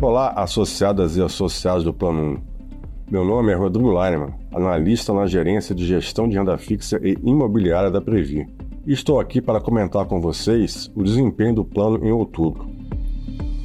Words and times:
Olá, 0.00 0.32
associadas 0.36 1.16
e 1.16 1.22
associados 1.22 1.82
do 1.82 1.92
Plano 1.92 2.40
1. 3.08 3.10
Meu 3.10 3.24
nome 3.24 3.50
é 3.50 3.56
Rodrigo 3.56 3.90
Leinemann, 3.90 4.32
analista 4.54 5.12
na 5.12 5.26
gerência 5.26 5.74
de 5.74 5.84
gestão 5.84 6.28
de 6.28 6.38
renda 6.38 6.56
fixa 6.56 7.00
e 7.02 7.18
imobiliária 7.24 7.90
da 7.90 8.00
Previ. 8.00 8.46
Estou 8.86 9.18
aqui 9.18 9.42
para 9.42 9.60
comentar 9.60 10.06
com 10.06 10.20
vocês 10.20 10.88
o 10.94 11.02
desempenho 11.02 11.56
do 11.56 11.64
plano 11.64 12.06
em 12.06 12.12
outubro. 12.12 12.70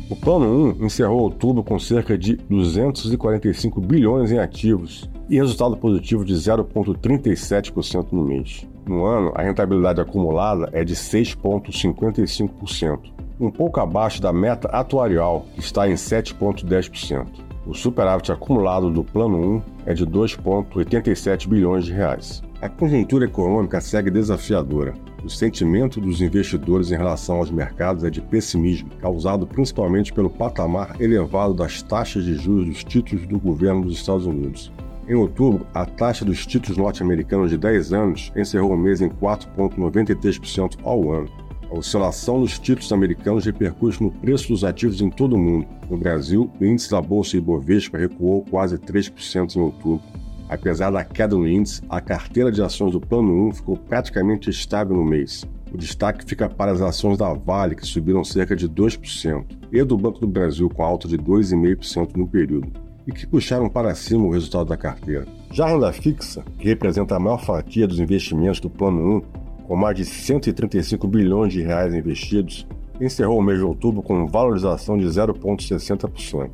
O 0.10 0.16
Plano 0.16 0.76
1 0.80 0.86
encerrou 0.86 1.22
outubro 1.22 1.64
com 1.64 1.78
cerca 1.78 2.18
de 2.18 2.36
245 2.36 3.80
bilhões 3.80 4.32
em 4.32 4.40
ativos 4.40 5.08
e 5.30 5.36
resultado 5.36 5.78
positivo 5.78 6.26
de 6.26 6.34
0,37% 6.34 8.08
no 8.12 8.24
mês. 8.24 8.68
No 8.88 9.06
ano, 9.06 9.32
a 9.36 9.44
rentabilidade 9.44 10.02
acumulada 10.02 10.68
é 10.74 10.84
de 10.84 10.96
6,55%, 10.96 13.13
um 13.40 13.50
pouco 13.50 13.80
abaixo 13.80 14.22
da 14.22 14.32
meta 14.32 14.68
atuarial, 14.70 15.46
que 15.54 15.60
está 15.60 15.90
em 15.90 15.94
7,10%. 15.94 17.28
O 17.66 17.74
superávit 17.74 18.32
acumulado 18.32 18.90
do 18.90 19.04
Plano 19.04 19.56
1 19.58 19.62
é 19.86 19.94
de 19.94 20.06
2,87 20.06 21.48
bilhões 21.48 21.86
de 21.86 21.94
reais. 21.94 22.44
A 22.62 22.68
conjuntura 22.68 23.26
econômica 23.26 23.80
segue 23.80 24.12
desafiadora. 24.12 24.94
O 25.24 25.30
sentimento 25.30 26.02
dos 26.02 26.20
investidores 26.20 26.92
em 26.92 26.98
relação 26.98 27.38
aos 27.38 27.50
mercados 27.50 28.04
é 28.04 28.10
de 28.10 28.20
pessimismo, 28.20 28.90
causado 29.02 29.48
principalmente 29.48 30.12
pelo 30.12 30.30
patamar 30.30 31.00
elevado 31.00 31.54
das 31.54 31.82
taxas 31.82 32.26
de 32.26 32.36
juros 32.36 32.68
dos 32.68 32.84
títulos 32.84 33.26
do 33.26 33.40
governo 33.40 33.84
dos 33.84 33.96
Estados 33.96 34.26
Unidos. 34.26 34.70
Em 35.08 35.16
outubro, 35.16 35.66
a 35.74 35.86
taxa 35.86 36.24
dos 36.24 36.46
títulos 36.46 36.78
norte-americanos 36.78 37.50
de 37.50 37.58
10 37.58 37.94
anos 37.94 38.32
encerrou 38.36 38.74
o 38.74 38.78
mês 38.78 39.02
em 39.02 39.10
4,93% 39.10 40.78
ao 40.84 41.12
ano. 41.12 41.30
A 41.74 41.80
oscilação 41.80 42.40
dos 42.40 42.60
títulos 42.60 42.94
americanos 42.94 43.46
repercute 43.46 44.04
no 44.04 44.12
preço 44.12 44.50
dos 44.50 44.64
ativos 44.64 45.02
em 45.02 45.10
todo 45.10 45.36
o 45.36 45.40
mundo. 45.40 45.66
No 45.90 45.98
Brasil, 45.98 46.52
o 46.62 46.64
índice 46.64 46.92
da 46.92 47.02
Bolsa 47.02 47.36
Ibovespa 47.36 47.98
recuou 47.98 48.46
quase 48.48 48.78
3% 48.78 49.56
em 49.56 49.60
outubro. 49.60 50.06
Apesar 50.48 50.92
da 50.92 51.04
queda 51.04 51.36
no 51.36 51.48
índice, 51.48 51.82
a 51.90 52.00
carteira 52.00 52.52
de 52.52 52.62
ações 52.62 52.92
do 52.92 53.02
Plano 53.02 53.48
1 53.48 53.54
ficou 53.54 53.76
praticamente 53.76 54.52
estável 54.52 54.96
no 54.96 55.04
mês. 55.04 55.48
O 55.74 55.78
destaque 55.78 56.24
fica 56.24 56.48
para 56.48 56.72
as 56.72 56.80
ações 56.80 57.18
da 57.18 57.34
Vale, 57.34 57.76
que 57.76 57.88
subiram 57.88 58.24
cerca 58.24 58.56
de 58.56 58.70
2%, 58.70 59.44
e 59.72 59.84
do 59.84 59.98
Banco 59.98 60.20
do 60.20 60.28
Brasil, 60.28 60.70
com 60.70 60.84
alta 60.84 61.08
de 61.08 61.18
2,5% 61.18 62.16
no 62.16 62.28
período 62.28 62.72
e 63.06 63.12
que 63.12 63.28
puxaram 63.28 63.68
para 63.70 63.94
cima 63.96 64.24
o 64.24 64.32
resultado 64.32 64.70
da 64.70 64.78
carteira. 64.78 65.28
Já 65.52 65.66
a 65.66 65.70
renda 65.70 65.92
fixa, 65.92 66.42
que 66.58 66.70
representa 66.70 67.16
a 67.16 67.20
maior 67.20 67.44
fatia 67.44 67.86
dos 67.86 68.00
investimentos 68.00 68.62
do 68.62 68.70
Plano 68.70 69.18
1, 69.18 69.43
com 69.74 69.78
mais 69.78 69.98
de 69.98 70.06
135 70.06 71.08
bilhões 71.08 71.52
de 71.52 71.64
reais 71.64 71.96
investidos, 71.96 72.68
encerrou 73.02 73.40
o 73.40 73.42
mês 73.42 73.58
de 73.58 73.66
outubro 73.66 74.04
com 74.04 74.28
valorização 74.28 74.96
de 74.96 75.06
0,60%. 75.06 76.52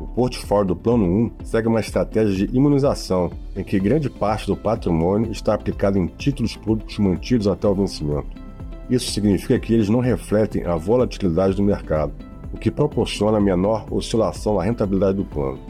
O 0.00 0.06
portfólio 0.08 0.66
do 0.66 0.74
Plano 0.74 1.04
1 1.04 1.30
segue 1.44 1.68
uma 1.68 1.78
estratégia 1.78 2.34
de 2.34 2.56
imunização, 2.56 3.30
em 3.54 3.62
que 3.62 3.78
grande 3.78 4.10
parte 4.10 4.48
do 4.48 4.56
patrimônio 4.56 5.30
está 5.30 5.54
aplicado 5.54 5.96
em 5.96 6.08
títulos 6.08 6.56
públicos 6.56 6.98
mantidos 6.98 7.46
até 7.46 7.68
o 7.68 7.74
vencimento. 7.76 8.26
Isso 8.90 9.12
significa 9.12 9.60
que 9.60 9.72
eles 9.72 9.88
não 9.88 10.00
refletem 10.00 10.64
a 10.64 10.74
volatilidade 10.74 11.54
do 11.54 11.62
mercado, 11.62 12.14
o 12.52 12.58
que 12.58 12.68
proporciona 12.68 13.38
menor 13.38 13.86
oscilação 13.92 14.56
na 14.56 14.64
rentabilidade 14.64 15.18
do 15.18 15.24
plano. 15.24 15.60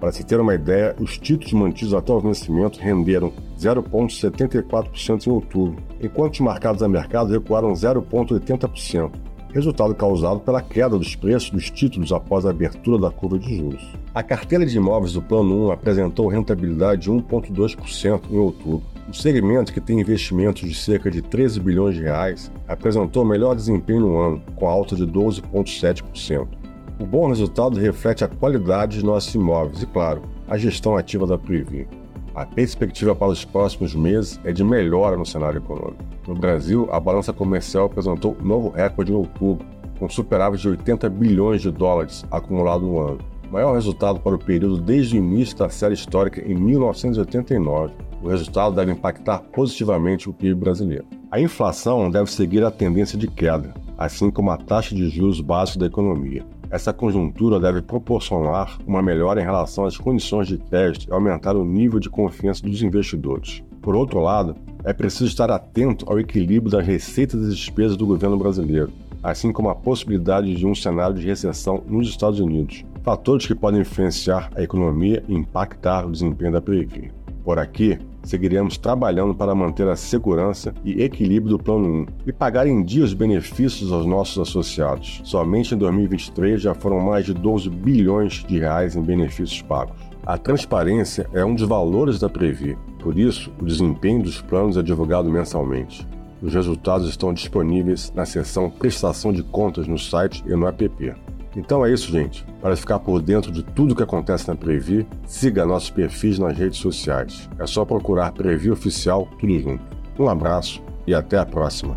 Para 0.00 0.12
se 0.12 0.24
ter 0.24 0.40
uma 0.40 0.54
ideia, 0.54 0.96
os 0.98 1.18
títulos 1.18 1.52
mantidos 1.52 1.92
até 1.92 2.10
o 2.10 2.18
vencimento 2.18 2.80
renderam 2.80 3.30
0,74% 3.58 5.26
em 5.26 5.30
outubro, 5.30 5.76
enquanto 6.00 6.32
os 6.32 6.40
marcados 6.40 6.82
a 6.82 6.88
mercado 6.88 7.30
recuaram 7.30 7.74
0,80%, 7.74 9.10
resultado 9.52 9.94
causado 9.94 10.40
pela 10.40 10.62
queda 10.62 10.96
dos 10.96 11.14
preços 11.14 11.50
dos 11.50 11.68
títulos 11.68 12.12
após 12.12 12.46
a 12.46 12.50
abertura 12.50 12.98
da 12.98 13.10
curva 13.10 13.38
de 13.38 13.58
juros. 13.58 13.86
A 14.14 14.22
carteira 14.22 14.64
de 14.64 14.74
imóveis 14.74 15.12
do 15.12 15.20
Plano 15.20 15.66
1 15.66 15.72
apresentou 15.72 16.28
rentabilidade 16.28 17.02
de 17.02 17.10
1,2% 17.10 18.22
em 18.30 18.38
outubro. 18.38 18.82
O 19.06 19.12
segmento, 19.12 19.70
que 19.70 19.80
tem 19.82 20.00
investimentos 20.00 20.66
de 20.66 20.74
cerca 20.74 21.10
de 21.10 21.20
13 21.20 21.60
bilhões 21.60 21.94
de 21.94 22.02
reais, 22.02 22.50
apresentou 22.66 23.22
melhor 23.22 23.54
desempenho 23.54 24.00
no 24.00 24.18
ano, 24.18 24.42
com 24.56 24.66
alta 24.66 24.96
de 24.96 25.06
12,7%. 25.06 26.59
O 27.00 27.06
bom 27.06 27.28
resultado 27.28 27.80
reflete 27.80 28.24
a 28.24 28.28
qualidade 28.28 28.98
de 28.98 29.04
nossos 29.06 29.34
imóveis 29.34 29.82
e, 29.82 29.86
claro, 29.86 30.20
a 30.46 30.58
gestão 30.58 30.98
ativa 30.98 31.26
da 31.26 31.38
Privi. 31.38 31.88
A 32.34 32.44
perspectiva 32.44 33.14
para 33.14 33.28
os 33.28 33.42
próximos 33.42 33.94
meses 33.94 34.38
é 34.44 34.52
de 34.52 34.62
melhora 34.62 35.16
no 35.16 35.24
cenário 35.24 35.60
econômico. 35.60 36.04
No 36.28 36.34
Brasil, 36.34 36.86
a 36.92 37.00
balança 37.00 37.32
comercial 37.32 37.86
apresentou 37.86 38.36
novo 38.42 38.68
recorde 38.68 39.12
em 39.12 39.14
outubro, 39.14 39.66
com 39.98 40.10
superávit 40.10 40.60
de 40.60 40.68
80 40.68 41.08
bilhões 41.08 41.62
de 41.62 41.70
dólares 41.70 42.22
acumulado 42.30 42.84
no 42.84 42.98
ano, 42.98 43.18
maior 43.50 43.72
resultado 43.72 44.20
para 44.20 44.34
o 44.34 44.38
período 44.38 44.78
desde 44.78 45.16
o 45.16 45.18
início 45.18 45.56
da 45.56 45.70
série 45.70 45.94
histórica 45.94 46.46
em 46.46 46.54
1989. 46.54 47.94
O 48.22 48.28
resultado 48.28 48.76
deve 48.76 48.92
impactar 48.92 49.38
positivamente 49.38 50.28
o 50.28 50.34
PIB 50.34 50.54
brasileiro. 50.54 51.06
A 51.30 51.40
inflação 51.40 52.10
deve 52.10 52.30
seguir 52.30 52.62
a 52.62 52.70
tendência 52.70 53.16
de 53.16 53.26
queda, 53.26 53.72
assim 54.00 54.30
como 54.30 54.50
a 54.50 54.56
taxa 54.56 54.94
de 54.94 55.10
juros 55.10 55.42
básica 55.42 55.80
da 55.80 55.86
economia. 55.86 56.42
Essa 56.70 56.90
conjuntura 56.90 57.60
deve 57.60 57.82
proporcionar 57.82 58.78
uma 58.86 59.02
melhora 59.02 59.42
em 59.42 59.44
relação 59.44 59.84
às 59.84 59.98
condições 59.98 60.48
de 60.48 60.56
crédito 60.56 61.06
e 61.06 61.12
aumentar 61.12 61.54
o 61.54 61.64
nível 61.64 62.00
de 62.00 62.08
confiança 62.08 62.62
dos 62.62 62.82
investidores. 62.82 63.62
Por 63.82 63.94
outro 63.94 64.20
lado, 64.20 64.56
é 64.84 64.94
preciso 64.94 65.26
estar 65.26 65.50
atento 65.50 66.06
ao 66.08 66.18
equilíbrio 66.18 66.72
das 66.72 66.86
receitas 66.86 67.42
e 67.42 67.50
despesas 67.50 67.96
do 67.96 68.06
governo 68.06 68.38
brasileiro, 68.38 68.90
assim 69.22 69.52
como 69.52 69.68
a 69.68 69.74
possibilidade 69.74 70.54
de 70.54 70.66
um 70.66 70.74
cenário 70.74 71.16
de 71.16 71.26
recessão 71.26 71.82
nos 71.86 72.08
Estados 72.08 72.40
Unidos, 72.40 72.82
fatores 73.02 73.46
que 73.46 73.54
podem 73.54 73.82
influenciar 73.82 74.50
a 74.54 74.62
economia 74.62 75.22
e 75.28 75.34
impactar 75.34 76.06
o 76.06 76.12
desempenho 76.12 76.52
da 76.52 76.62
periferia. 76.62 77.19
Por 77.44 77.58
aqui, 77.58 77.98
seguiremos 78.22 78.76
trabalhando 78.76 79.34
para 79.34 79.54
manter 79.54 79.88
a 79.88 79.96
segurança 79.96 80.74
e 80.84 81.02
equilíbrio 81.02 81.56
do 81.56 81.62
Plano 81.62 82.02
1 82.02 82.06
e 82.26 82.32
pagar 82.32 82.66
em 82.66 82.82
dia 82.82 83.02
os 83.02 83.14
benefícios 83.14 83.92
aos 83.92 84.04
nossos 84.04 84.38
associados. 84.48 85.20
Somente 85.24 85.74
em 85.74 85.78
2023 85.78 86.60
já 86.60 86.74
foram 86.74 87.00
mais 87.00 87.24
de 87.24 87.32
12 87.32 87.70
bilhões 87.70 88.44
de 88.46 88.58
reais 88.58 88.94
em 88.94 89.02
benefícios 89.02 89.62
pagos. 89.62 89.96
A 90.24 90.36
transparência 90.36 91.26
é 91.32 91.44
um 91.44 91.54
dos 91.54 91.66
valores 91.66 92.20
da 92.20 92.28
Previ, 92.28 92.76
por 92.98 93.18
isso 93.18 93.50
o 93.58 93.64
desempenho 93.64 94.22
dos 94.22 94.42
planos 94.42 94.76
é 94.76 94.82
divulgado 94.82 95.30
mensalmente. 95.30 96.06
Os 96.42 96.54
resultados 96.54 97.08
estão 97.08 97.32
disponíveis 97.32 98.12
na 98.14 98.24
seção 98.24 98.70
Prestação 98.70 99.32
de 99.32 99.42
Contas 99.42 99.86
no 99.86 99.98
site 99.98 100.42
e 100.46 100.50
no 100.50 100.66
app. 100.66 101.14
Então 101.56 101.84
é 101.84 101.92
isso, 101.92 102.10
gente. 102.10 102.44
Para 102.60 102.76
ficar 102.76 102.98
por 103.00 103.20
dentro 103.20 103.50
de 103.50 103.62
tudo 103.62 103.94
que 103.94 104.02
acontece 104.02 104.48
na 104.48 104.54
Previ, 104.54 105.06
siga 105.26 105.66
nossos 105.66 105.90
perfis 105.90 106.38
nas 106.38 106.56
redes 106.56 106.78
sociais. 106.78 107.48
É 107.58 107.66
só 107.66 107.84
procurar 107.84 108.32
Previ 108.32 108.70
Oficial 108.70 109.28
tudo 109.38 109.60
junto. 109.60 109.82
Um 110.18 110.28
abraço 110.28 110.82
e 111.06 111.14
até 111.14 111.38
a 111.38 111.46
próxima. 111.46 111.96